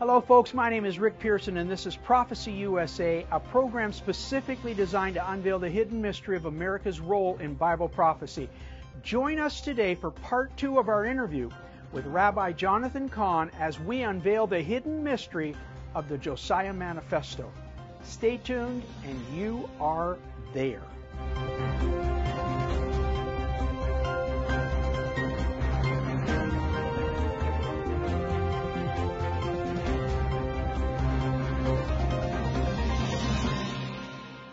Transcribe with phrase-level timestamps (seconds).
[0.00, 0.54] Hello, folks.
[0.54, 5.30] My name is Rick Pearson, and this is Prophecy USA, a program specifically designed to
[5.30, 8.48] unveil the hidden mystery of America's role in Bible prophecy.
[9.02, 11.50] Join us today for part two of our interview
[11.92, 15.54] with Rabbi Jonathan Cahn as we unveil the hidden mystery
[15.94, 17.52] of the Josiah Manifesto.
[18.02, 20.16] Stay tuned, and you are
[20.54, 20.80] there.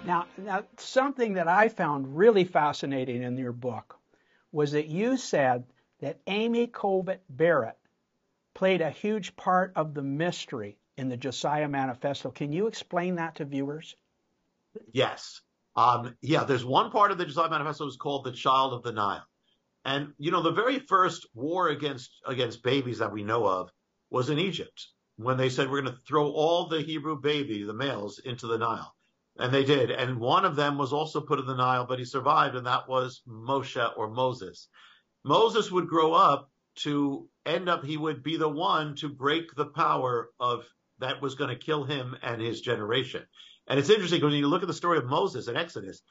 [0.08, 4.00] Now, now, something that I found really fascinating in your book
[4.54, 5.66] was that you said
[6.00, 7.78] that Amy Coney Barrett
[8.56, 12.32] played a huge part of the mystery in the Josiah Manifesto.
[12.32, 13.98] Can you explain that to viewers?
[14.94, 15.42] Yes.
[15.76, 18.94] Um, yeah, there's one part of the Josiah Manifesto is called the Child of the
[18.94, 19.28] Nile.
[19.84, 23.70] And, you know, the very first war against against babies that we know of
[24.10, 24.88] was in Egypt
[25.18, 28.58] when they said we're going to throw all the Hebrew baby, the males, into the
[28.58, 28.94] Nile.
[29.40, 29.92] And they did.
[29.92, 32.88] And one of them was also put in the Nile, but he survived, and that
[32.90, 34.68] was Moshe or Moses.
[35.24, 39.66] Moses would grow up to end up, he would be the one to break the
[39.66, 40.66] power of
[41.00, 43.24] that was going to kill him and his generation.
[43.68, 46.02] And it's interesting because when you look at the story of Moses in Exodus,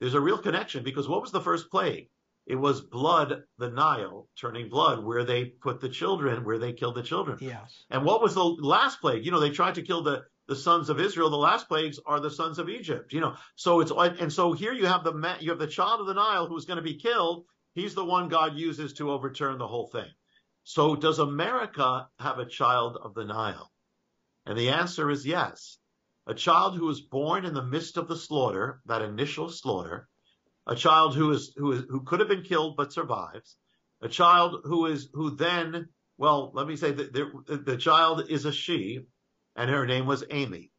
[0.00, 2.08] there's a real connection because what was the first plague?
[2.46, 6.94] It was blood, the Nile turning blood, where they put the children, where they killed
[6.94, 7.38] the children.
[7.40, 7.84] Yes.
[7.90, 9.24] And what was the last plague?
[9.24, 11.30] You know, they tried to kill the the sons of Israel.
[11.30, 13.12] The last plagues are the sons of Egypt.
[13.12, 16.06] You know, so it's and so here you have the you have the child of
[16.06, 17.44] the Nile who's going to be killed.
[17.74, 20.08] He's the one God uses to overturn the whole thing.
[20.64, 23.70] So does America have a child of the Nile?
[24.46, 25.78] And the answer is yes.
[26.26, 30.08] A child who is born in the midst of the slaughter, that initial slaughter,
[30.66, 33.56] a child who is who is who could have been killed but survives,
[34.00, 38.46] a child who is who then well, let me say that the, the child is
[38.46, 39.06] a she,
[39.56, 40.70] and her name was Amy.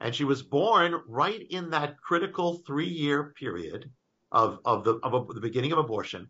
[0.00, 3.90] And she was born right in that critical three year period
[4.30, 6.28] of, of, the, of a, the beginning of abortion.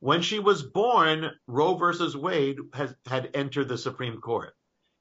[0.00, 4.54] When she was born, Roe versus Wade has, had entered the Supreme Court.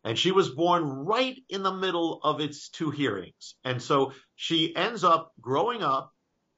[0.03, 3.55] And she was born right in the middle of its two hearings.
[3.63, 6.11] And so she ends up growing up.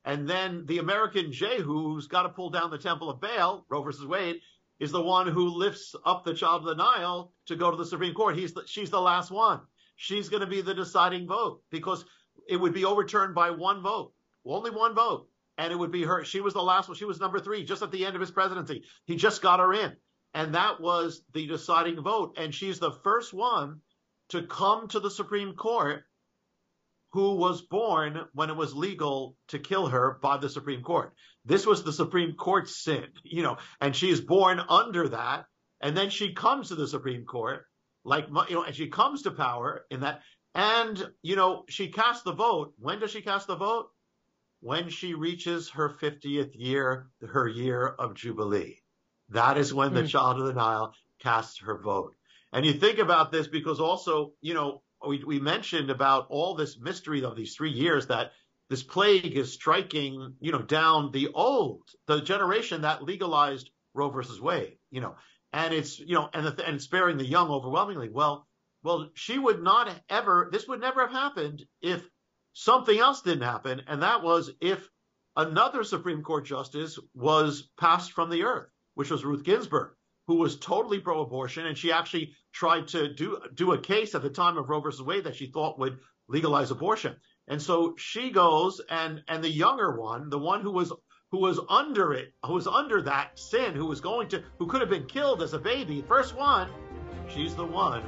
[0.06, 3.84] And then the American Jehu, who's got to pull down the Temple of Baal, Roe
[3.84, 4.38] versus Wade,
[4.80, 7.86] is the one who lifts up the child of the Nile to go to the
[7.86, 8.38] Supreme Court.
[8.38, 9.62] He's the, she's the last one
[9.96, 12.06] she's going to be the deciding vote because
[12.48, 14.14] it would be overturned by one vote,
[14.46, 15.28] only one vote.
[15.58, 16.24] And it would be her.
[16.26, 16.98] She was the last one.
[16.98, 18.86] She was number three, just at the end of his presidency.
[19.06, 19.96] He just got her in.
[20.34, 22.38] And that was the deciding vote.
[22.38, 23.82] And she's the first one
[24.30, 26.04] to come to the Supreme Court
[27.12, 31.14] who was born when it was legal to kill her by the Supreme Court.
[31.46, 35.46] This was the Supreme Court's sin, you know, and she is born under that.
[35.80, 37.66] And then she comes to the Supreme Court
[38.04, 40.22] like you know, and she comes to power in that,
[40.56, 42.74] and you know, she casts the vote.
[42.78, 43.90] When does she cast the vote?
[44.62, 48.80] When she reaches her 50th year, her year of jubilee.
[49.30, 50.08] That is when the hmm.
[50.08, 52.16] child of the Nile casts her vote.
[52.54, 56.80] And you think about this because also, you know, we, we mentioned about all this
[56.80, 58.32] mystery of these three years that
[58.70, 64.40] this plague is striking, you know, down the old, the generation that legalized Roe versus
[64.40, 65.16] Wade, you know,
[65.54, 68.10] and it's you know and the, and sparing the young overwhelmingly.
[68.10, 68.48] Well,
[68.84, 70.50] well, she would not ever.
[70.52, 72.06] This would never have happened if
[72.54, 74.90] something else didn't happen, and that was if
[75.38, 79.92] another Supreme Court justice was passed from the earth, which was Ruth Ginsburg,
[80.28, 84.30] who was totally pro-abortion, and she actually tried to do do a case at the
[84.30, 87.16] time of Roe versus Wade that she thought would legalize abortion.
[87.48, 90.92] And so she goes, and and the younger one, the one who was
[91.34, 94.82] who was under it, who was under that sin, who was going to, who could
[94.82, 96.70] have been killed as a baby, first one,
[97.28, 98.04] she's the one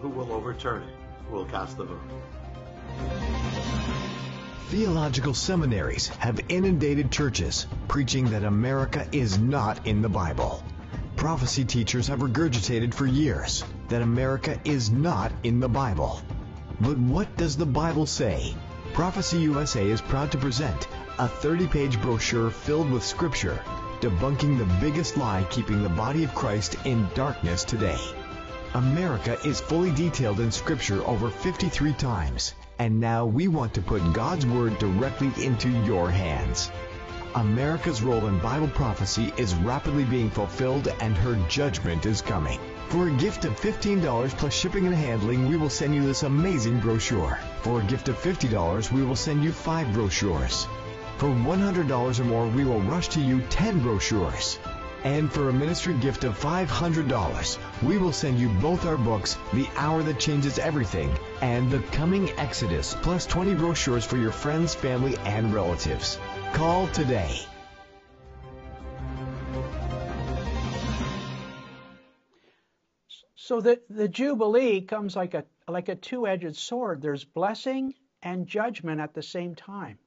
[0.00, 0.94] who will overturn it,
[1.28, 2.00] who will cast the vote.
[4.68, 10.64] Theological seminaries have inundated churches preaching that America is not in the Bible.
[11.16, 16.22] Prophecy teachers have regurgitated for years that America is not in the Bible.
[16.80, 18.54] But what does the Bible say?
[18.94, 20.88] Prophecy USA is proud to present
[21.18, 23.62] a 30 page brochure filled with scripture
[24.02, 28.00] debunking the biggest lie keeping the body of Christ in darkness today.
[28.74, 34.12] America is fully detailed in scripture over 53 times, and now we want to put
[34.12, 36.72] God's word directly into your hands.
[37.36, 42.58] America's role in Bible prophecy is rapidly being fulfilled and her judgment is coming.
[42.88, 46.80] For a gift of $15 plus shipping and handling, we will send you this amazing
[46.80, 47.38] brochure.
[47.60, 50.66] For a gift of $50, we will send you five brochures.
[51.22, 54.58] For $100 or more, we will rush to you 10 brochures.
[55.04, 59.68] And for a ministry gift of $500, we will send you both our books, The
[59.76, 65.16] Hour That Changes Everything and The Coming Exodus, plus 20 brochures for your friends, family,
[65.18, 66.18] and relatives.
[66.54, 67.38] Call today.
[73.36, 77.00] So the, the Jubilee comes like a like a two-edged sword.
[77.00, 80.00] There's blessing and judgment at the same time.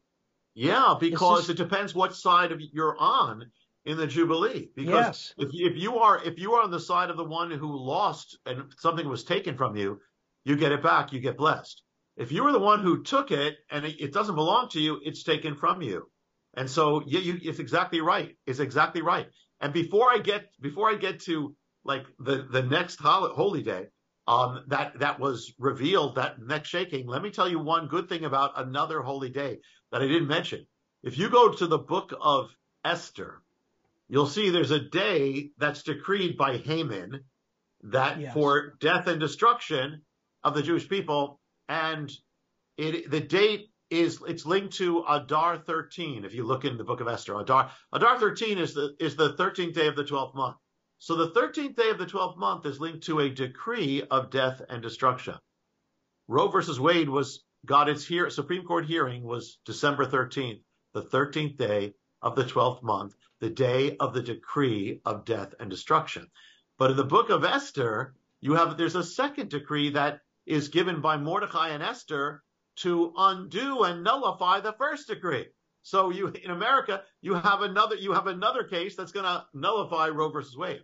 [0.56, 3.46] Yeah, because it depends what side of you're on
[3.84, 4.70] in the Jubilee.
[4.76, 5.34] Because yes.
[5.38, 8.38] if, if you are if you are on the side of the one who lost
[8.46, 10.00] and something was taken from you,
[10.46, 11.84] you get it back, you get blessed.
[12.16, 15.02] If you were the one who took it and it, it doesn't belong to you,
[15.04, 16.10] it's taken from you.
[16.56, 18.36] And so yeah, you, it's exactly right.
[18.48, 19.28] It's exactly right.
[19.60, 21.54] And before I get before I get to
[21.84, 23.88] like the the next holy day
[24.28, 27.08] um, that that was revealed that next shaking.
[27.08, 29.60] Let me tell you one good thing about another holy day
[29.92, 30.66] that I didn't mention.
[31.04, 32.50] If you go to the book of
[32.84, 33.42] Esther,
[34.08, 37.24] you'll see there's a day that's decreed by Haman
[37.84, 38.34] that yes.
[38.34, 40.02] for death and destruction
[40.44, 41.40] of the Jewish people,
[41.70, 42.12] and
[42.78, 46.26] it the date is it's linked to Adar 13.
[46.26, 49.34] If you look in the book of Esther, Adar Adar 13 is the is the
[49.34, 50.58] 13th day of the 12th month.
[51.06, 54.60] So the 13th day of the 12th month is linked to a decree of death
[54.68, 55.36] and destruction.
[56.28, 60.64] Roe versus Wade was got its hear, Supreme Court hearing was December 13th,
[60.96, 61.94] the 13th day
[62.24, 66.26] of the 12th month, the day of the decree of death and destruction.
[66.80, 71.02] But in the book of Esther, you have there's a second decree that is given
[71.02, 72.42] by Mordecai and Esther
[72.78, 75.50] to undo and nullify the first decree.
[75.84, 80.10] So you in America, you have another you have another case that's going to nullify
[80.10, 80.82] Roe versus Wade,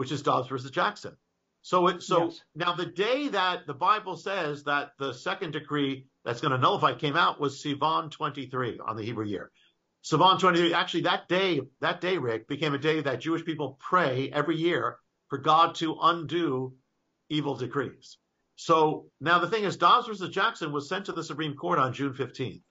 [0.00, 1.14] which is Dobbs versus Jackson.
[1.60, 2.40] So it so yes.
[2.54, 6.94] now the day that the Bible says that the second decree that's going to nullify
[6.94, 9.50] came out was Sivan 23 on the Hebrew year.
[10.02, 14.30] Sivan 23 actually that day that day Rick became a day that Jewish people pray
[14.32, 14.96] every year
[15.28, 16.72] for God to undo
[17.28, 18.16] evil decrees.
[18.56, 21.92] So now the thing is Dobbs versus Jackson was sent to the Supreme Court on
[21.92, 22.62] June 15th.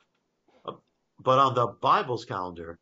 [1.19, 2.79] But on the Bible's calendar,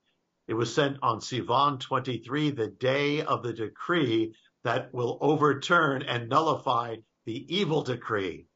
[0.48, 4.34] it was sent on Sivan 23, the day of the decree
[4.64, 6.96] that will overturn and nullify
[7.26, 8.48] the evil decree.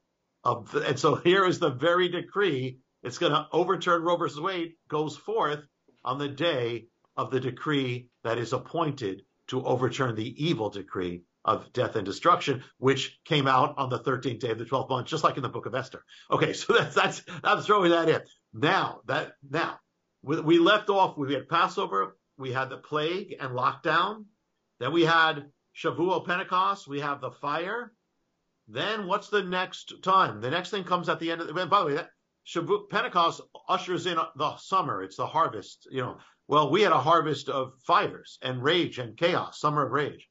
[0.44, 2.78] Of the, and so here is the very decree.
[3.02, 5.60] It's going to overturn Roe versus Wade, goes forth
[6.04, 6.86] on the day
[7.16, 12.62] of the decree that is appointed to overturn the evil decree of death and destruction,
[12.78, 15.48] which came out on the 13th day of the 12th month, just like in the
[15.48, 16.04] book of Esther.
[16.30, 18.22] Okay, so that's that's I'm throwing that in.
[18.54, 19.78] Now that now
[20.22, 21.16] we left off.
[21.16, 24.24] We had Passover, we had the plague and lockdown,
[24.78, 27.92] then we had Shavuot Pentecost, we have the fire.
[28.68, 30.40] Then what's the next time?
[30.40, 31.54] The next thing comes at the end of the.
[31.66, 32.10] By the way, that
[32.46, 35.02] Shavuot Pentecost ushers in the summer.
[35.02, 35.88] It's the harvest.
[35.90, 39.92] You know, well, we had a harvest of fires and rage and chaos, summer of
[39.92, 40.28] rage.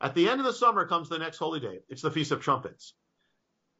[0.00, 1.80] At the end of the summer comes the next holy day.
[1.88, 2.94] It's the Feast of Trumpets.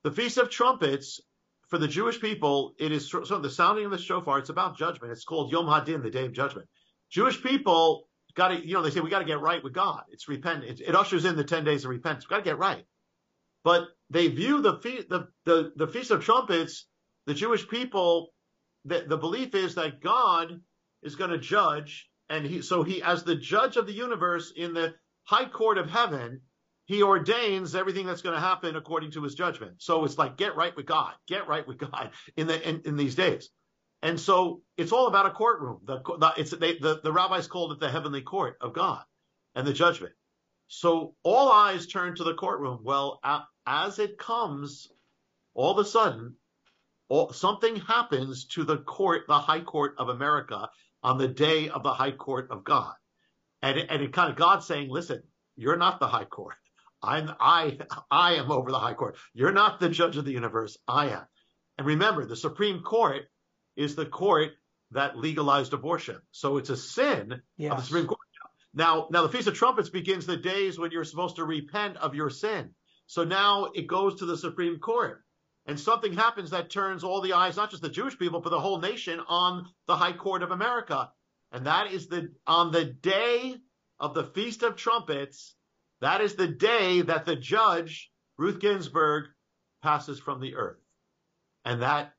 [0.02, 1.20] The Feast of Trumpets
[1.70, 4.38] for the Jewish people, it is so the sounding of the shofar.
[4.38, 5.12] It's about judgment.
[5.12, 6.68] It's called Yom Hadin, the Day of Judgment.
[7.10, 10.02] Jewish people got to, you know, they say we got to get right with God.
[10.10, 10.64] It's repent.
[10.64, 12.28] It, it, ushers in the ten days of repentance.
[12.28, 12.84] We got to get right.
[13.62, 16.86] But they view the, fe- the the the feast of trumpets.
[17.26, 18.30] The Jewish people,
[18.84, 20.60] the, the belief is that God
[21.02, 24.74] is going to judge, and he so he as the judge of the universe in
[24.74, 24.94] the
[25.24, 26.40] high court of heaven
[26.90, 29.74] he ordains everything that's going to happen according to his judgment.
[29.78, 32.96] So it's like get right with God, get right with God in the in, in
[32.96, 33.48] these days.
[34.02, 35.82] And so it's all about a courtroom.
[35.84, 39.04] The, the it's they, the, the rabbis called it the heavenly court of God
[39.54, 40.14] and the judgment.
[40.66, 42.80] So all eyes turn to the courtroom.
[42.82, 43.20] Well,
[43.64, 44.88] as it comes,
[45.54, 46.34] all of a sudden,
[47.08, 50.68] all, something happens to the court, the High Court of America,
[51.04, 52.94] on the day of the High Court of God,
[53.62, 55.22] and it, and it kind of God saying, "Listen,
[55.54, 56.56] you're not the High Court.
[57.02, 57.78] I'm I
[58.10, 59.16] I am over the high court.
[59.34, 60.76] You're not the judge of the universe.
[60.86, 61.26] I am.
[61.78, 63.22] And remember, the Supreme Court
[63.76, 64.52] is the court
[64.90, 66.20] that legalized abortion.
[66.30, 67.72] So it's a sin yes.
[67.72, 68.18] of the Supreme Court.
[68.74, 72.14] Now, now the Feast of Trumpets begins the days when you're supposed to repent of
[72.14, 72.70] your sin.
[73.06, 75.24] So now it goes to the Supreme Court.
[75.66, 78.60] And something happens that turns all the eyes, not just the Jewish people, but the
[78.60, 81.10] whole nation on the High Court of America.
[81.52, 83.56] And that is the on the day
[83.98, 85.54] of the Feast of Trumpets,
[86.00, 89.26] that is the day that the judge, Ruth Ginsburg,
[89.82, 90.80] passes from the earth.
[91.64, 92.14] And that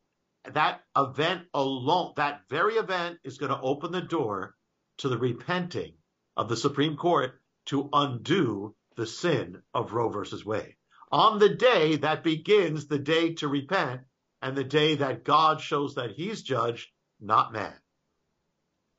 [0.54, 4.56] that event alone, that very event is going to open the door
[4.98, 5.94] to the repenting
[6.36, 10.76] of the Supreme Court to undo the sin of Roe versus Wade.
[11.12, 14.02] On the day that begins the day to repent
[14.42, 17.74] and the day that God shows that he's judge, not man.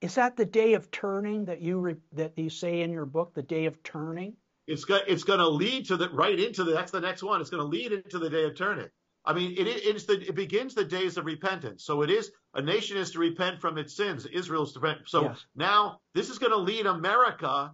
[0.01, 3.35] Is that the day of turning that you re, that you say in your book,
[3.35, 4.37] the day of turning?
[4.73, 7.41] It's got it's going to lead to the right into the that's the next one.
[7.41, 8.89] It's going to lead into the day of turning.
[9.25, 11.85] I mean, it, it's the it begins the days of repentance.
[11.85, 14.27] So it is a nation is to repent from its sins.
[14.27, 15.03] Israel's to repent.
[15.07, 15.45] So yes.
[15.55, 17.73] now this is going to lead America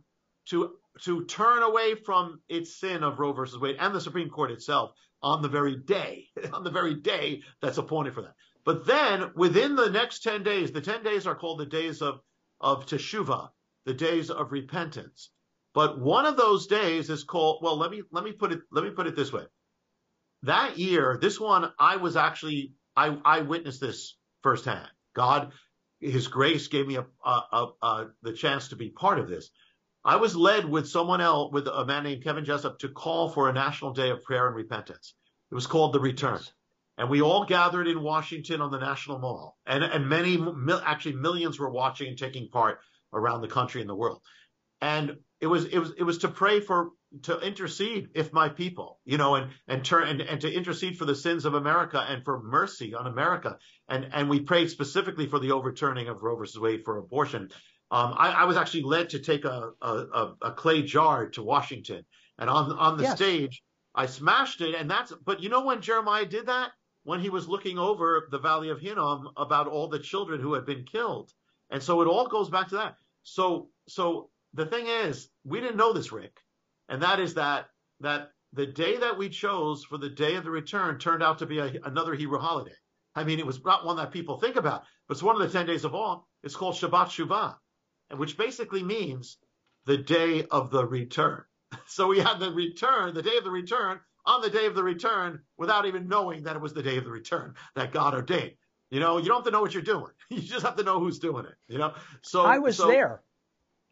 [0.50, 4.50] to to turn away from its sin of Roe versus Wade and the Supreme Court
[4.50, 8.34] itself on the very day, on the very day that's appointed for that.
[8.64, 12.20] But then within the next 10 days, the 10 days are called the days of,
[12.60, 13.50] of Teshuvah,
[13.86, 15.30] the days of repentance.
[15.78, 18.82] But one of those days is called, well, let me, let me put it, let
[18.82, 19.44] me put it this way.
[20.42, 24.88] That year, this one, I was actually, I, I witnessed this firsthand.
[25.14, 25.52] God,
[26.00, 29.50] his grace gave me a, a, a, a the chance to be part of this.
[30.04, 33.48] I was led with someone else, with a man named Kevin Jessup, to call for
[33.48, 35.14] a national day of prayer and repentance.
[35.52, 36.40] It was called the Return.
[36.96, 39.56] And we all gathered in Washington on the National Mall.
[39.64, 40.44] And, and many,
[40.84, 42.80] actually millions were watching and taking part
[43.12, 44.22] around the country and the world.
[44.80, 46.90] And it was, it was, it was to pray for,
[47.22, 51.04] to intercede if my people, you know, and, and turn, and, and to intercede for
[51.04, 53.58] the sins of America and for mercy on America.
[53.88, 57.50] And, and we prayed specifically for the overturning of Roe versus Wade for abortion.
[57.90, 62.04] Um, I, I, was actually led to take a, a, a, clay jar to Washington,
[62.38, 63.16] and on on the yes.
[63.16, 63.62] stage,
[63.94, 64.74] I smashed it.
[64.74, 65.10] And that's.
[65.24, 66.72] But you know when Jeremiah did that?
[67.04, 70.66] When he was looking over the Valley of Hinnom about all the children who had
[70.66, 71.32] been killed,
[71.70, 72.96] and so it all goes back to that.
[73.22, 76.36] So so the thing is, we didn't know this, Rick,
[76.88, 77.66] and that is that
[78.00, 81.46] that the day that we chose for the day of the return turned out to
[81.46, 82.76] be a, another Hebrew holiday.
[83.14, 85.56] I mean, it was not one that people think about, but it's one of the
[85.56, 86.28] ten days of all.
[86.42, 87.56] It's called Shabbat Shuvah
[88.16, 89.36] which basically means
[89.86, 91.42] the day of the return.
[91.86, 94.82] So we had the return, the day of the return, on the day of the
[94.82, 98.54] return, without even knowing that it was the day of the return that God ordained.
[98.90, 100.12] You know, you don't have to know what you're doing.
[100.30, 101.54] You just have to know who's doing it.
[101.66, 101.92] You know.
[102.22, 103.22] So I was so, there.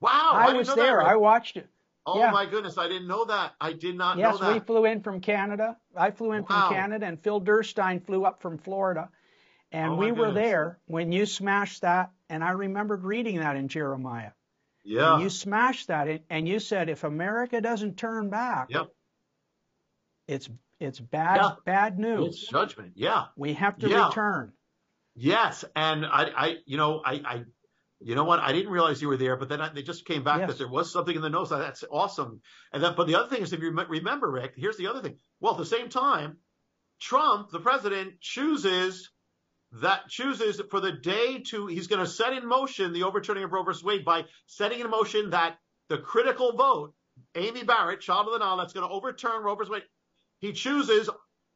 [0.01, 0.99] Wow, I, I was there.
[0.99, 1.07] That.
[1.07, 1.69] I watched it.
[2.05, 2.31] Oh yeah.
[2.31, 3.55] my goodness, I didn't know that.
[3.61, 4.55] I did not yes, know that.
[4.55, 5.77] Yes, we flew in from Canada.
[5.97, 6.69] I flew in wow.
[6.69, 9.09] from Canada, and Phil Durstein flew up from Florida.
[9.73, 13.67] And oh we were there when you smashed that, and I remembered reading that in
[13.67, 14.31] Jeremiah.
[14.85, 15.15] Yeah.
[15.15, 18.87] And you smashed that, and you said if America doesn't turn back, yep.
[20.29, 20.49] it's
[20.79, 21.51] it's bad yeah.
[21.65, 22.37] bad news.
[22.37, 22.93] It's judgment.
[22.95, 23.25] Yeah.
[23.37, 24.07] We have to yeah.
[24.07, 24.53] return.
[25.19, 27.45] Yes, and I, I, you know, I, I,
[28.01, 28.41] you know what?
[28.41, 30.51] I didn't realize you were there, but then I, they just came back yes.
[30.51, 31.51] that there was something in the notes.
[31.51, 32.41] That's awesome.
[32.73, 35.17] And then, but the other thing is, if you remember, Rick, here's the other thing.
[35.41, 36.37] Well, at the same time,
[37.01, 39.11] Trump, the president, chooses
[39.73, 43.53] that chooses for the day to, he's going to set in motion the overturning of
[43.53, 46.95] Roe versus Wade by setting in motion that the critical vote,
[47.35, 49.83] Amy Barrett, child of the Nile, that's going to overturn Roe versus Wade.
[50.39, 51.11] He chooses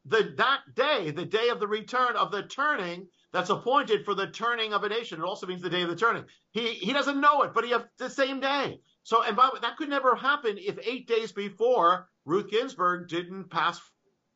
[0.05, 4.27] the that day, the day of the return of the turning that's appointed for the
[4.27, 5.19] turning of a nation.
[5.19, 6.25] It also means the day of the turning.
[6.51, 8.79] He he doesn't know it, but he has the same day.
[9.03, 13.07] So and by the way, that could never happen if eight days before Ruth Ginsburg
[13.07, 13.79] didn't pass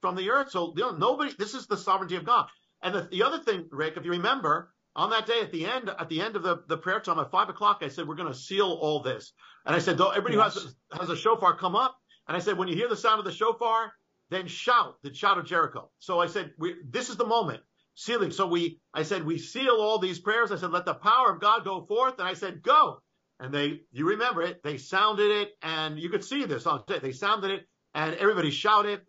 [0.02, 0.52] from the earth.
[0.52, 1.34] So you know, nobody.
[1.38, 2.48] This is the sovereignty of God.
[2.82, 5.90] And the, the other thing, Rick, if you remember, on that day at the end
[5.90, 8.32] at the end of the, the prayer time at five o'clock, I said we're going
[8.32, 9.34] to seal all this.
[9.66, 10.54] And I said, everybody yes.
[10.54, 11.98] who has a, has a shofar come up.
[12.28, 13.92] And I said, when you hear the sound of the shofar,
[14.30, 15.90] then shout the shout of Jericho.
[16.00, 17.62] So I said, we, this is the moment
[17.96, 18.32] sealing.
[18.32, 20.52] So we, I said, we seal all these prayers.
[20.52, 22.20] I said, let the power of God go forth.
[22.20, 23.02] And I said, go.
[23.40, 27.12] And they, you remember it, they sounded it and you could see this on They
[27.12, 29.02] sounded it and everybody shouted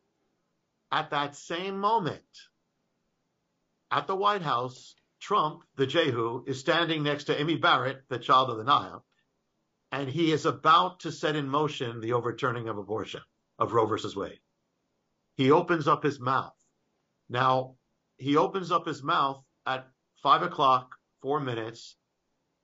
[0.90, 2.22] at that same moment
[3.90, 8.50] at the White House, Trump, the Jehu, is standing next to Amy Barrett, the child
[8.50, 9.04] of the Nile,
[9.92, 13.22] and he is about to set in motion the overturning of abortion,
[13.58, 14.40] of Roe versus Wade.
[15.36, 16.54] He opens up his mouth.
[17.28, 17.76] Now,
[18.18, 19.88] he opens up his mouth at
[20.22, 21.96] five o'clock, four minutes,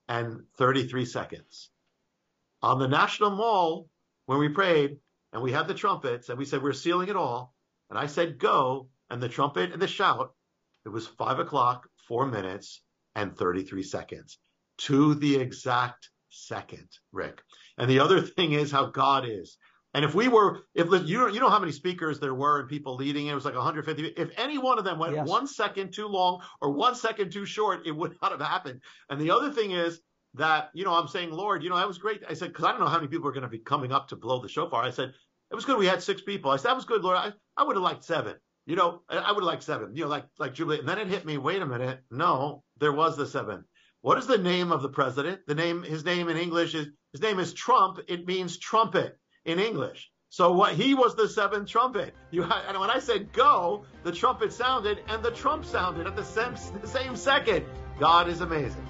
[0.08, 1.70] and 33 seconds.
[2.62, 3.88] On the National Mall,
[4.26, 4.98] when we prayed
[5.32, 7.54] and we had the trumpets and we said, we're sealing it all,
[7.90, 10.32] and I said, go, and the trumpet and the shout,
[10.84, 12.82] it was five o'clock, four minutes,
[13.14, 14.38] and 33 seconds
[14.78, 17.42] to the exact second, Rick.
[17.78, 19.58] And the other thing is how God is.
[19.94, 22.96] And if we were, if you you know how many speakers there were and people
[22.96, 24.06] leading, it was like 150.
[24.16, 25.28] If any one of them went yes.
[25.28, 28.80] one second too long or one second too short, it would not have happened.
[29.10, 30.00] And the other thing is
[30.34, 32.22] that you know I'm saying, Lord, you know that was great.
[32.28, 34.08] I said because I don't know how many people are going to be coming up
[34.08, 34.82] to blow the shofar.
[34.82, 35.12] I said
[35.50, 35.78] it was good.
[35.78, 36.50] We had six people.
[36.50, 37.18] I said that was good, Lord.
[37.18, 38.36] I, I would have liked seven.
[38.64, 40.78] You know, I would have liked seven, you know, like like Jubilee.
[40.78, 42.00] And then it hit me, wait a minute.
[42.10, 43.64] No, there was the seven.
[44.00, 45.42] What is the name of the president?
[45.46, 48.00] The name, his name in English is, his name is Trump.
[48.08, 50.10] It means trumpet in English.
[50.28, 52.14] So what he was the seventh trumpet.
[52.30, 56.24] You and when I said go, the trumpet sounded and the trump sounded at the
[56.24, 57.66] same, the same second.
[57.98, 58.86] God is amazing.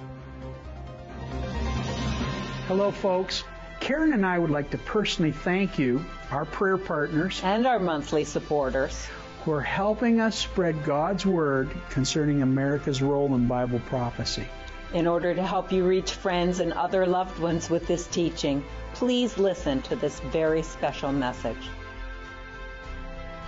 [2.67, 3.43] Hello, folks.
[3.81, 8.23] Karen and I would like to personally thank you, our prayer partners, and our monthly
[8.23, 9.07] supporters
[9.43, 14.47] who are helping us spread God's Word concerning America's role in Bible prophecy.
[14.93, 18.63] In order to help you reach friends and other loved ones with this teaching,
[19.03, 21.69] please listen to this very special message.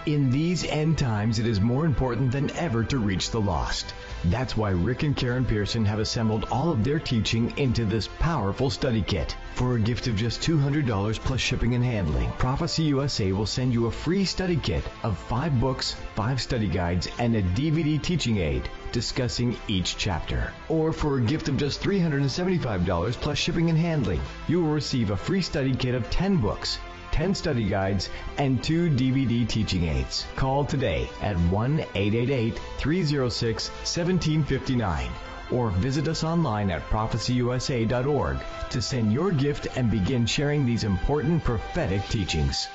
[0.06, 3.96] In these end times, it is more important than ever to reach the lost.
[4.26, 8.70] That's why Rick and Karen Pearson have assembled all of their teaching into this powerful
[8.70, 9.36] study kit.
[9.56, 13.88] For a gift of just $200 plus shipping and handling, Prophecy USA will send you
[13.88, 18.70] a free study kit of five books, five study guides, and a DVD teaching aid
[18.92, 20.54] discussing each chapter.
[20.70, 25.18] Or for a gift of just $375 plus shipping and handling, you will receive a
[25.18, 26.78] free study kit of 10 books
[27.16, 30.26] 10 study guides, and two DVD teaching aids.
[30.36, 35.10] Call today at 1 888 306 1759
[35.50, 38.38] or visit us online at prophecyusa.org
[38.70, 42.68] to send your gift and begin sharing these important prophetic teachings.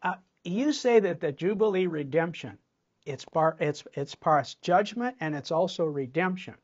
[0.00, 0.14] Uh,
[0.44, 2.56] you say that the Jubilee redemption,
[3.04, 6.54] it's part, it's, it's part judgment and it's also redemption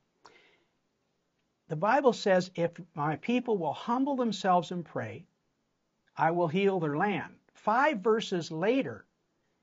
[1.68, 5.26] the Bible says, if my people will humble themselves and pray,
[6.16, 7.34] I will heal their land.
[7.52, 9.04] Five verses later,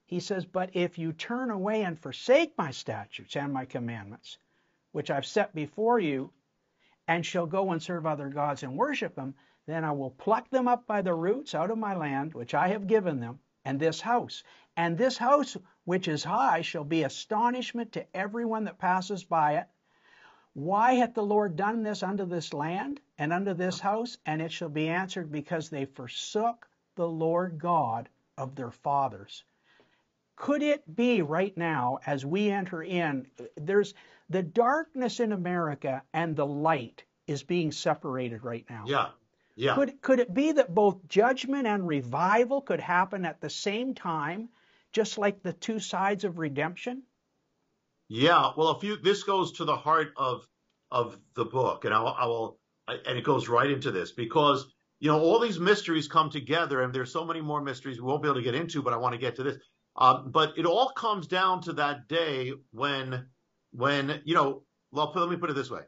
[0.06, 4.38] he says, But if you turn away and forsake my statutes and my commandments,
[4.92, 6.32] which I've set before you,
[7.08, 10.68] and shall go and serve other gods and worship them, then I will pluck them
[10.68, 14.02] up by the roots out of my land, which I have given them, and this
[14.02, 14.44] house.
[14.76, 15.56] And this house,
[15.86, 19.68] which is high, shall be astonishment to everyone that passes by it,
[20.54, 24.18] why hath the Lord done this unto this land and unto this house?
[24.26, 29.44] And it shall be answered, because they forsook the Lord God of their fathers.
[30.36, 33.94] Could it be right now, as we enter in, there's
[34.30, 38.86] the darkness in America and the light is being separated right now?
[38.88, 39.10] Yeah.
[39.56, 39.76] Yeah.
[39.76, 44.50] Could, could it be that both judgment and revival could happen at the same time,
[44.92, 47.04] just like the two sides of redemption?
[48.10, 50.48] Yeah, well, if you this goes to the heart of
[50.92, 54.66] of the book, and I will, I will and it goes right into this because
[55.00, 58.22] you know all these mysteries come together, and there's so many more mysteries we won't
[58.22, 59.58] be able to get into, but I want to get to this.
[59.96, 63.28] Um, but it all comes down to that day when
[63.72, 65.84] when you know, well, let me put it this way: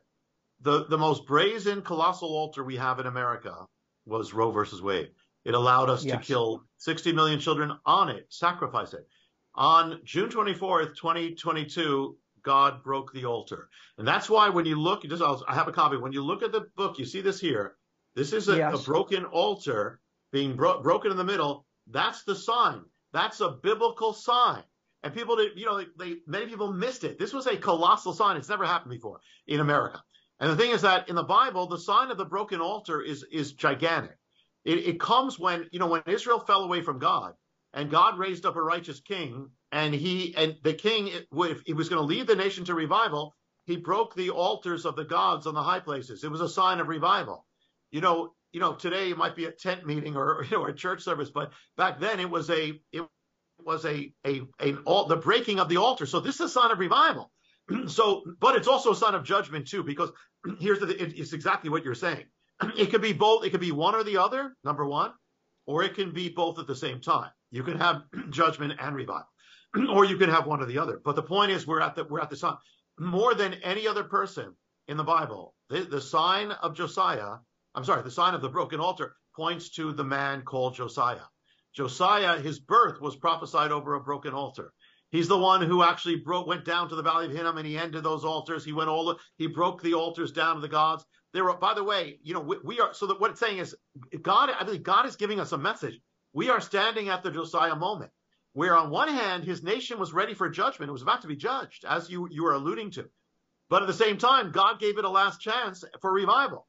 [0.62, 3.66] the the most brazen, colossal altar we have in America
[4.06, 5.10] was Roe versus Wade.
[5.44, 6.18] It allowed us yes.
[6.18, 9.08] to kill 60 million children on it, sacrifice it.
[9.56, 13.70] On June 24th, 2022, God broke the altar.
[13.98, 15.98] And that's why when you look, just I'll, I have a copy.
[15.98, 17.76] When you look at the book, you see this here.
[18.16, 18.80] This is a, yes.
[18.80, 20.00] a broken altar
[20.32, 21.66] being bro- broken in the middle.
[21.88, 22.82] That's the sign.
[23.14, 24.64] That's a biblical sign.
[25.04, 27.20] And people, did, you know, they, many people missed it.
[27.20, 28.38] This was a colossal sign.
[28.38, 30.04] It's never happened before in America.
[30.40, 33.24] And the thing is that in the Bible, the sign of the broken altar is
[33.32, 34.18] is gigantic.
[34.66, 37.34] It, it comes when you know when Israel fell away from God,
[37.76, 41.90] and God raised up a righteous king, and he and the king, if he was
[41.90, 43.36] going to lead the nation to revival,
[43.66, 46.24] he broke the altars of the gods on the high places.
[46.24, 47.46] It was a sign of revival.
[47.92, 50.74] You know, you know, today it might be a tent meeting or you know a
[50.74, 53.04] church service, but back then it was a it
[53.60, 56.06] was a a an all the breaking of the altar.
[56.06, 57.32] So this is a sign of revival.
[57.88, 60.12] so, but it's also a sign of judgment too, because
[60.60, 60.88] here's the
[61.20, 62.24] it's exactly what you're saying.
[62.78, 63.46] It could be both.
[63.46, 64.56] It could be one or the other.
[64.64, 65.12] Number one,
[65.66, 67.32] or it can be both at the same time.
[67.56, 69.30] You can have judgment and revival,
[69.90, 71.00] or you can have one or the other.
[71.04, 72.58] But the point is, we're at the we're at the sign
[73.00, 74.54] more than any other person
[74.90, 75.56] in the Bible.
[75.70, 77.38] The, the sign of Josiah,
[77.74, 81.28] I'm sorry, the sign of the broken altar points to the man called Josiah.
[81.74, 84.74] Josiah, his birth was prophesied over a broken altar.
[85.12, 87.78] He's the one who actually broke, went down to the valley of Hinnom and he
[87.78, 88.66] ended those altars.
[88.66, 91.06] He went all, the, he broke the altars down to the gods.
[91.34, 93.60] There were, by the way, you know, we, we are, so that what it's saying
[93.60, 93.76] is
[94.22, 96.00] God, I believe God is giving us a message.
[96.36, 98.12] We are standing at the Josiah moment
[98.52, 100.90] where on one hand, his nation was ready for judgment.
[100.90, 103.06] It was about to be judged, as you, you are alluding to.
[103.70, 106.68] But at the same time, God gave it a last chance for revival.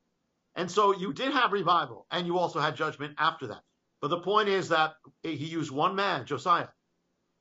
[0.55, 3.62] And so you did have revival and you also had judgment after that.
[4.00, 6.68] But the point is that he used one man, Josiah.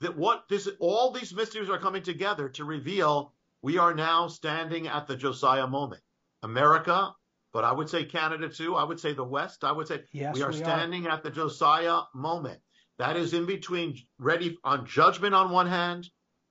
[0.02, 4.88] That what this, all these mysteries are coming together to reveal we are now standing
[4.88, 6.02] at the Josiah moment.
[6.42, 7.14] America,
[7.56, 8.76] but I would say Canada too.
[8.76, 9.64] I would say the West.
[9.64, 11.12] I would say yes, we are we standing are.
[11.12, 12.60] at the Josiah moment.
[12.98, 16.10] That is in between ready on judgment on one hand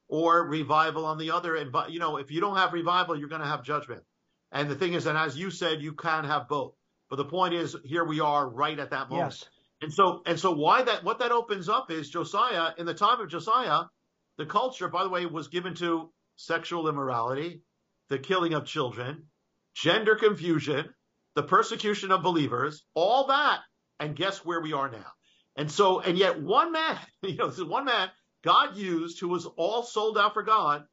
[0.08, 1.56] or revival on the other.
[1.56, 4.02] And but you know, if you don't have revival, you're going to have judgment.
[4.50, 6.74] And the thing is, and as you said, you can have both.
[7.10, 9.38] But the point is, here we are right at that moment.
[9.42, 9.44] Yes.
[9.82, 11.04] And so, and so, why that?
[11.04, 12.70] What that opens up is Josiah.
[12.78, 13.82] In the time of Josiah,
[14.38, 17.60] the culture, by the way, was given to sexual immorality,
[18.08, 19.24] the killing of children,
[19.74, 20.88] gender confusion,
[21.34, 23.60] the persecution of believers, all that.
[24.00, 25.06] And guess where we are now?
[25.56, 28.10] And so, and yet one man, you know, this is one man
[28.42, 30.84] God used who was all sold out for God,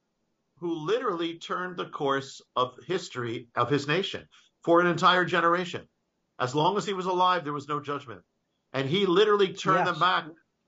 [0.60, 4.28] who literally turned the course of history of his nation
[4.64, 5.88] for an entire generation.
[6.40, 8.22] As long as he was alive, there was no judgment.
[8.74, 9.90] And he literally turned yes.
[9.90, 10.26] them back.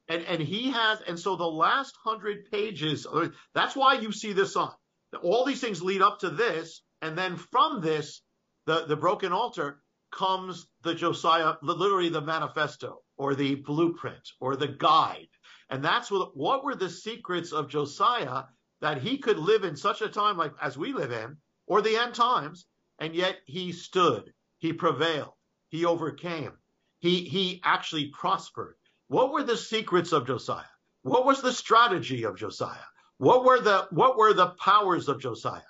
[0.09, 3.07] And, and he has, and so the last hundred pages,
[3.55, 4.73] that's why you see this on.
[5.21, 6.81] All these things lead up to this.
[7.03, 8.21] And then from this,
[8.65, 14.69] the, the broken altar comes the Josiah, literally the manifesto or the blueprint or the
[14.69, 15.27] guide.
[15.69, 18.43] And that's what, what were the secrets of Josiah
[18.79, 21.35] that he could live in such a time like as we live in
[21.67, 22.67] or the end times.
[22.99, 25.33] And yet he stood, he prevailed,
[25.67, 26.53] he overcame,
[26.99, 28.75] he, he actually prospered.
[29.09, 30.63] What were the secrets of Josiah?
[31.01, 32.87] What was the strategy of Josiah?
[33.17, 35.63] What were the, what were the powers of Josiah?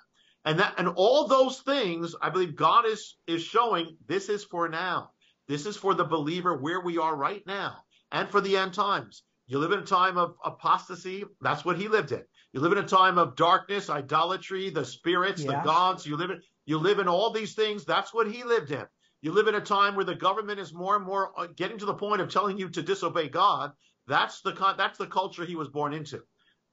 [0.44, 4.68] And that, and all those things, I believe God is, is showing this is for
[4.68, 5.10] now.
[5.48, 7.76] This is for the believer where we are right now
[8.12, 9.22] and for the end times.
[9.46, 11.24] You live in a time of apostasy.
[11.40, 12.22] That's what he lived in.
[12.52, 16.06] You live in a time of darkness, idolatry, the spirits, the gods.
[16.06, 17.84] You live in, you live in all these things.
[17.84, 18.84] That's what he lived in.
[19.20, 21.86] You live in a time where the government is more and more uh, getting to
[21.86, 23.72] the point of telling you to disobey God.
[24.06, 26.22] That's the that's the culture he was born into.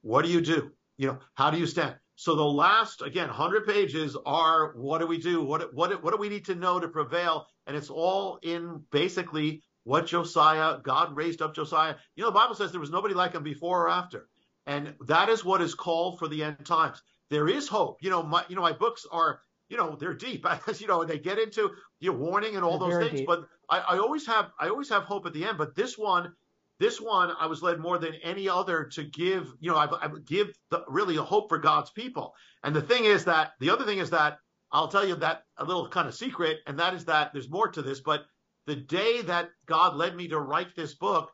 [0.02, 0.70] What do you do?
[0.98, 1.96] You know, how do you stand?
[2.16, 5.42] So the last, again, 100 pages are what do we do?
[5.42, 7.46] What, what, what do we need to know to prevail?
[7.66, 11.96] And it's all in basically what Josiah, God raised up Josiah.
[12.14, 14.28] You know, the Bible says there was nobody like him before or after.
[14.66, 17.02] And that is what is called for the end times.
[17.30, 17.98] There is hope.
[18.02, 20.46] You know, my, you know, my books are, you know, they're deep.
[20.78, 23.20] you know, they get into your warning and all they're those things.
[23.20, 23.26] Deep.
[23.26, 25.58] But I, I always have, I always have hope at the end.
[25.58, 26.34] But this one,
[26.80, 30.08] this one, I was led more than any other to give, you know, I, I
[30.24, 32.34] give the, really a hope for God's people.
[32.64, 34.38] And the thing is that the other thing is that
[34.72, 37.68] I'll tell you that a little kind of secret, and that is that there's more
[37.68, 38.00] to this.
[38.00, 38.24] But
[38.66, 41.30] the day that God led me to write this book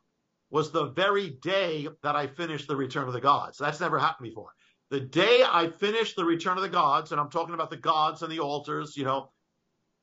[0.51, 3.59] was the very day that I finished the Return of the Gods.
[3.59, 4.51] That's never happened before.
[4.91, 8.23] The day I finished the Return of the Gods, and I'm talking about the gods
[8.23, 9.31] and the altars, you know,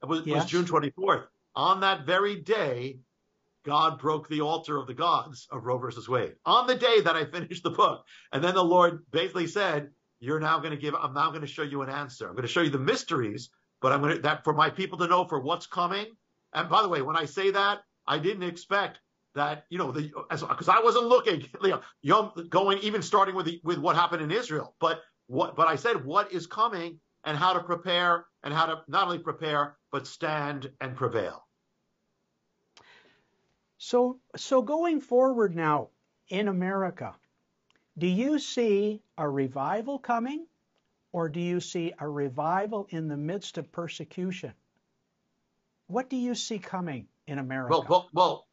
[0.03, 0.43] it was, yes.
[0.43, 1.25] was June 24th.
[1.55, 2.99] On that very day,
[3.65, 7.15] God broke the altar of the gods of Roe versus Wade on the day that
[7.15, 8.05] I finished the book.
[8.31, 11.47] And then the Lord basically said, You're now going to give, I'm now going to
[11.47, 12.27] show you an answer.
[12.27, 13.49] I'm going to show you the mysteries,
[13.81, 16.05] but I'm going to, that for my people to know for what's coming.
[16.53, 18.99] And by the way, when I say that, I didn't expect
[19.33, 23.59] that, you know, the, because I wasn't looking, you know, going, even starting with the,
[23.63, 27.53] with what happened in Israel, but what, but I said what is coming and how
[27.53, 31.44] to prepare and how to not only prepare, but stand and prevail.
[33.77, 35.89] So, so going forward now
[36.27, 37.15] in America,
[37.97, 40.47] do you see a revival coming
[41.11, 44.53] or do you see a revival in the midst of persecution?
[45.87, 47.71] What do you see coming in America?
[47.71, 48.47] Well, well, well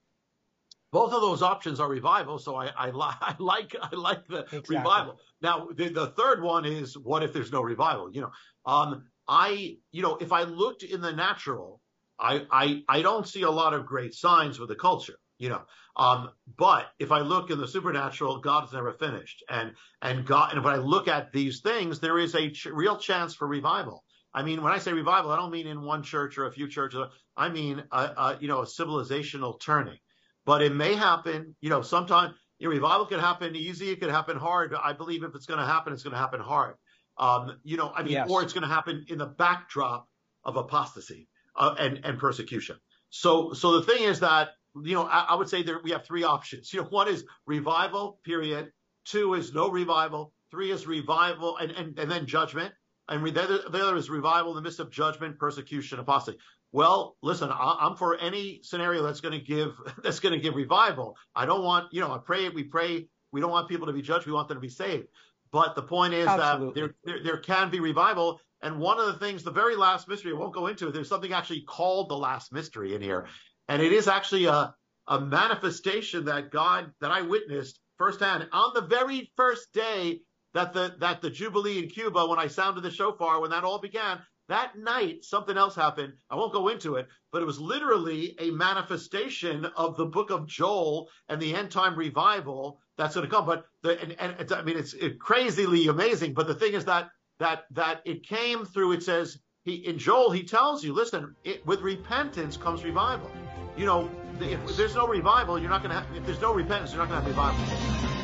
[0.93, 4.41] both of those options are revival, so I, I, li- I like I like the
[4.41, 4.77] exactly.
[4.77, 5.21] revival.
[5.41, 8.15] Now, the, the third one is what if there's no revival?
[8.15, 8.33] You know,
[8.67, 11.81] um, I you know if I looked in the natural,
[12.23, 15.63] I, I, I don't see a lot of great signs with the culture, you know.
[15.97, 20.59] Um, but if I look in the supernatural, God's never finished, and and God, and
[20.59, 24.05] if I look at these things, there is a ch- real chance for revival.
[24.33, 26.69] I mean, when I say revival, I don't mean in one church or a few
[26.69, 27.01] churches.
[27.37, 29.99] I mean, a, a, you know, a civilizational turning.
[30.47, 32.35] But it may happen, you know, sometime.
[32.59, 34.75] You know, revival could happen easy, it could happen hard.
[34.75, 36.77] I believe if it's going to happen, it's going to happen hard.
[37.19, 38.31] Um, you know, I mean, yes.
[38.31, 40.09] or it's going to happen in the backdrop
[40.45, 42.77] of apostasy uh, and and persecution.
[43.11, 44.51] So so the thing is that
[44.83, 46.73] you know I, I would say there we have three options.
[46.73, 48.73] You know, one is revival, period.
[49.05, 50.33] Two is no revival.
[50.51, 52.73] Three is revival and and, and then judgment.
[53.09, 56.39] And the other, the other is revival in the midst of judgment, persecution, apostasy.
[56.71, 60.55] Well, listen, I, am for any scenario that's going to give that's going to give
[60.55, 61.17] revival.
[61.35, 64.03] I don't want, you know, I pray, we pray, we don't want people to be
[64.03, 64.27] judged.
[64.27, 65.09] We want them to be saved.
[65.53, 66.67] But the point is Absolutely.
[66.67, 70.09] that there, there, there can be revival and one of the things, the very last
[70.09, 70.95] mystery, I won't go into it.
[70.95, 73.27] There's something actually called the last mystery in here.
[73.69, 74.75] And it is actually a,
[75.09, 80.21] a manifestation that God, that I witnessed firsthand on the very first day
[80.55, 83.81] that the, that the Jubilee in Cuba, when I sounded the shofar, when that all
[83.81, 86.15] began, that night, something else happened.
[86.31, 90.47] I won't go into it, but it was literally a manifestation of the book of
[90.47, 93.47] Joel and the end time revival that's going to come.
[93.47, 96.35] But the, and, and I mean, it's crazily amazing.
[96.35, 98.93] But the thing is that that that it came through.
[98.93, 103.31] It says he in Joel he tells you, listen, it, with repentance comes revival.
[103.77, 106.01] You know, if, if there's no revival, you're not going to.
[106.01, 108.22] Have, if there's no repentance, you're not going to have revival.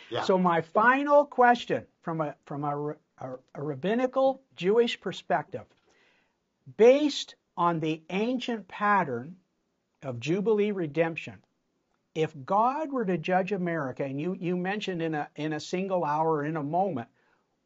[0.09, 0.23] Yeah.
[0.23, 5.63] So my final question from a from a, a, a rabbinical Jewish perspective
[6.77, 9.35] based on the ancient pattern
[10.03, 11.41] of Jubilee redemption,
[12.13, 16.03] if God were to judge America, and you, you mentioned in a, in a single
[16.03, 17.07] hour, in a moment,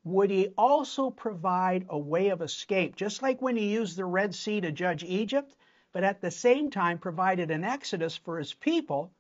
[0.04, 4.36] would he also provide a way of escape, just like when he used the Red
[4.36, 5.56] Sea to judge Egypt,
[5.92, 9.12] but at the same time provided an exodus for his people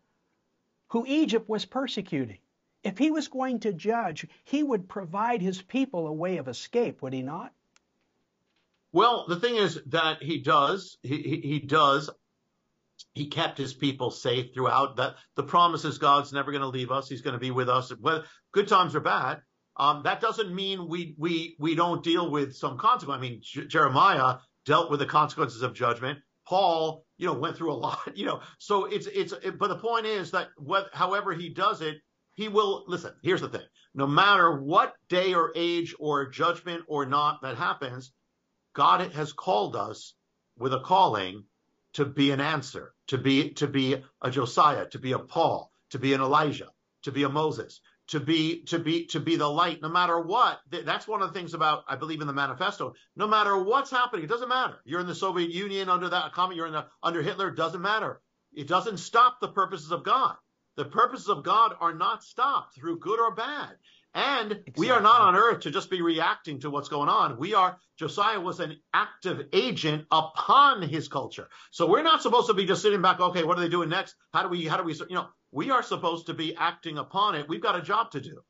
[0.89, 2.37] who Egypt was persecuting?
[2.83, 7.01] If he was going to judge, he would provide his people a way of escape,
[7.01, 7.51] would he not?
[8.95, 10.97] Well, the thing is that he does.
[11.03, 12.09] He, he, he does.
[13.13, 14.95] He kept his people safe throughout.
[14.95, 17.09] That the promise is God's never going to leave us.
[17.09, 19.41] He's going to be with us, whether good times or bad.
[19.75, 23.17] Um, that doesn't mean we we we don't deal with some consequence.
[23.17, 26.19] I mean, J- Jeremiah dealt with the consequences of judgment.
[26.47, 28.17] Paul, you know, went through a lot.
[28.17, 29.33] You know, so it's it's.
[29.43, 31.97] It, but the point is that what, however he does it,
[32.35, 33.11] he will listen.
[33.23, 38.13] Here's the thing: no matter what day or age or judgment or not that happens,
[38.75, 40.13] God has called us
[40.57, 41.45] with a calling
[41.93, 45.97] to be an answer, to be to be a Josiah, to be a Paul, to
[45.97, 46.69] be an Elijah,
[47.03, 50.59] to be a Moses, to be to be to be the light no matter what.
[50.69, 52.93] That's one of the things about i believe in the manifesto.
[53.15, 54.77] No matter what's happening it doesn't matter.
[54.83, 57.81] You're in the soviet union under that comment you're in the under hitler it doesn't
[57.81, 58.21] matter.
[58.53, 60.35] It doesn't stop the purposes of god.
[60.75, 63.77] The purposes of god are not stopped through good or bad
[64.15, 64.73] and exactly.
[64.77, 67.37] we are not on earth to just be reacting to what's going on.
[67.37, 71.49] We are, Josiah was an active agent upon his culture.
[71.71, 74.15] So we're not supposed to be just sitting back, okay, what are they doing next?
[74.33, 77.35] How do we, how do we, you know, we are supposed to be acting upon
[77.35, 77.49] it.
[77.49, 78.41] We've got a job to do.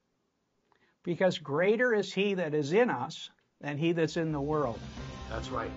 [1.04, 4.80] Because greater is he that is in us than he that's in the world.
[5.32, 5.72] That's right.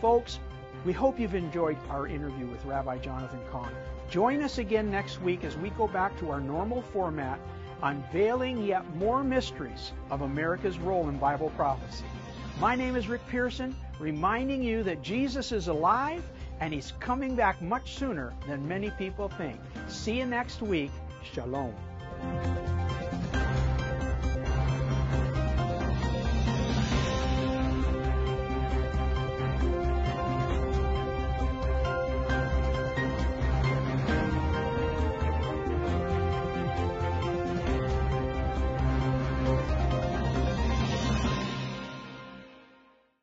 [0.00, 0.38] Folks,
[0.84, 3.72] we hope you've enjoyed our interview with Rabbi Jonathan Cahn.
[4.08, 7.40] Join us again next week as we go back to our normal format
[7.84, 12.04] unveiling yet more mysteries of America's role in Bible prophecy.
[12.58, 16.22] My name is Rick Pearson, reminding you that Jesus is alive
[16.60, 19.60] and he's coming back much sooner than many people think.
[19.86, 20.90] See you next week.
[21.32, 21.74] Shalom.